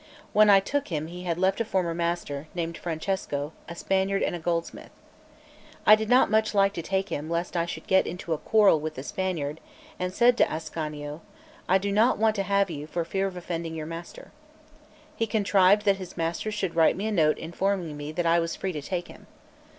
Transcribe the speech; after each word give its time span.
When 0.33 0.49
I 0.49 0.59
took 0.59 0.87
him 0.87 1.05
he 1.05 1.25
had 1.25 1.37
left 1.37 1.61
a 1.61 1.63
former 1.63 1.93
master, 1.93 2.47
named 2.55 2.75
Francesco, 2.75 3.53
a 3.69 3.75
Spaniard 3.75 4.23
and 4.23 4.35
a 4.35 4.39
goldsmith. 4.39 4.89
I 5.85 5.93
did 5.93 6.09
not 6.09 6.31
much 6.31 6.55
like 6.55 6.73
to 6.73 6.81
take 6.81 7.09
him, 7.09 7.29
lest 7.29 7.55
I 7.55 7.67
should 7.67 7.85
get 7.85 8.07
into 8.07 8.33
a 8.33 8.39
quarrel 8.39 8.79
with 8.79 8.95
the 8.95 9.03
Spaniard, 9.03 9.59
and 9.99 10.11
said 10.11 10.37
to 10.37 10.51
Ascanio: 10.51 11.21
"I 11.69 11.77
do 11.77 11.91
not 11.91 12.17
want 12.17 12.35
to 12.37 12.41
have 12.41 12.71
you, 12.71 12.87
for 12.87 13.05
fear 13.05 13.27
of 13.27 13.37
offending 13.37 13.75
your 13.75 13.85
master." 13.85 14.31
He 15.15 15.27
contrived 15.27 15.85
that 15.85 15.97
his 15.97 16.17
master 16.17 16.51
should 16.51 16.75
write 16.75 16.97
me 16.97 17.05
a 17.05 17.11
note 17.11 17.37
informing 17.37 17.95
me 17.95 18.11
that 18.11 18.25
I 18.25 18.39
was 18.39 18.55
free 18.55 18.71
to 18.71 18.81
take 18.81 19.07
him. 19.07 19.27